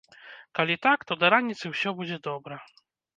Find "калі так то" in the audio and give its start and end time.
0.59-1.17